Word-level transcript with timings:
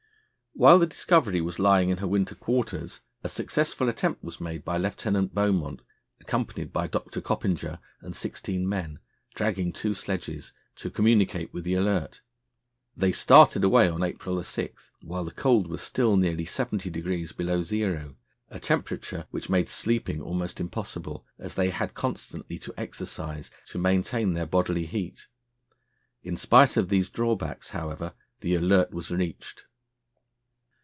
While 0.53 0.79
the 0.79 0.85
Discovery 0.85 1.39
was 1.39 1.59
lying 1.59 1.89
in 1.89 1.99
her 1.99 2.07
winter 2.07 2.35
quarters 2.35 2.99
a 3.23 3.29
successful 3.29 3.87
attempt 3.87 4.21
was 4.21 4.41
made 4.41 4.65
by 4.65 4.75
Lieutenant 4.77 5.33
Beaumont, 5.33 5.81
accompanied 6.19 6.73
by 6.73 6.87
Dr. 6.87 7.21
Coppinger 7.21 7.79
and 8.01 8.13
sixteen 8.13 8.67
men, 8.67 8.99
dragging 9.33 9.71
two 9.71 9.93
sledges, 9.93 10.51
to 10.75 10.91
communicate 10.91 11.53
with 11.53 11.63
the 11.63 11.75
Alert. 11.75 12.19
They 12.97 13.13
started 13.13 13.63
away 13.63 13.87
on 13.87 14.03
April 14.03 14.43
6, 14.43 14.91
while 15.03 15.23
the 15.23 15.31
cold 15.31 15.67
was 15.67 15.81
still 15.81 16.17
nearly 16.17 16.45
70° 16.45 17.37
below 17.37 17.61
zero, 17.61 18.15
a 18.49 18.59
temperature 18.59 19.27
which 19.31 19.49
made 19.49 19.69
sleeping 19.69 20.19
almost 20.21 20.59
impossible, 20.59 21.25
as 21.39 21.55
they 21.55 21.69
had 21.69 21.93
constantly 21.93 22.59
to 22.59 22.73
exercise 22.77 23.51
to 23.69 23.79
maintain 23.79 24.33
their 24.33 24.45
bodily 24.45 24.85
heat. 24.85 25.27
In 26.23 26.35
spite 26.35 26.75
of 26.75 26.89
these 26.89 27.09
drawbacks, 27.09 27.69
however, 27.69 28.13
the 28.41 28.55
Alert 28.55 28.91
was 28.91 29.09
reached. 29.11 29.63